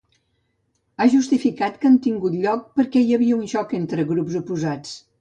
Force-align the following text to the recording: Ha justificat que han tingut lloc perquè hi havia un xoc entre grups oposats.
Ha 1.03 1.07
justificat 1.15 1.77
que 1.83 1.89
han 1.91 2.01
tingut 2.07 2.39
lloc 2.47 2.67
perquè 2.81 3.07
hi 3.07 3.17
havia 3.19 3.39
un 3.45 3.49
xoc 3.55 3.81
entre 3.85 4.11
grups 4.15 4.45
oposats. 4.45 5.03